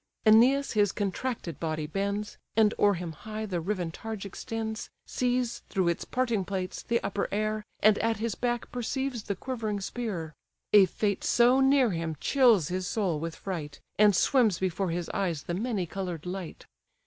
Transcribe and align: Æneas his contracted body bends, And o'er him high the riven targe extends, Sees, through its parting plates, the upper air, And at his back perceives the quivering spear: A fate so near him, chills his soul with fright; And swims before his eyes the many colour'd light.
Æneas 0.25 0.71
his 0.71 0.91
contracted 0.91 1.59
body 1.59 1.85
bends, 1.85 2.39
And 2.55 2.73
o'er 2.79 2.95
him 2.95 3.11
high 3.11 3.45
the 3.45 3.61
riven 3.61 3.91
targe 3.91 4.25
extends, 4.25 4.89
Sees, 5.05 5.59
through 5.69 5.89
its 5.89 6.05
parting 6.05 6.43
plates, 6.43 6.81
the 6.81 6.99
upper 7.03 7.27
air, 7.31 7.63
And 7.81 7.99
at 7.99 8.17
his 8.17 8.33
back 8.33 8.71
perceives 8.71 9.21
the 9.25 9.35
quivering 9.35 9.79
spear: 9.79 10.33
A 10.73 10.87
fate 10.87 11.23
so 11.23 11.59
near 11.59 11.91
him, 11.91 12.15
chills 12.19 12.69
his 12.69 12.87
soul 12.87 13.19
with 13.19 13.35
fright; 13.35 13.79
And 13.99 14.15
swims 14.15 14.57
before 14.57 14.89
his 14.89 15.07
eyes 15.09 15.43
the 15.43 15.53
many 15.53 15.85
colour'd 15.85 16.25
light. 16.25 16.65